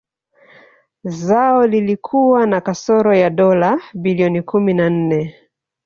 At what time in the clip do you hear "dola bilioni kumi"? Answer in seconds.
3.29-4.73